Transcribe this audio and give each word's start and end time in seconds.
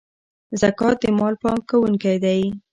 زکات 0.61 0.97
د 1.01 1.05
مال 1.17 1.33
پاکونکی 1.43 2.15
دی. 2.23 2.41